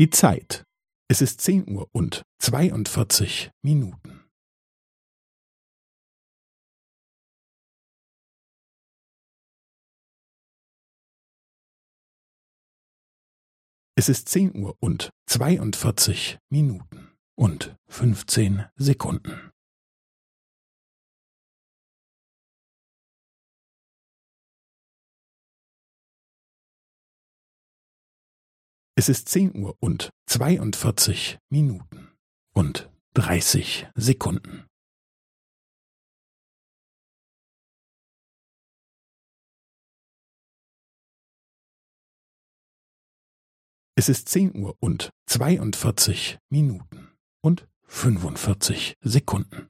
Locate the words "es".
1.10-1.20, 13.94-14.08, 29.00-29.08, 43.94-44.10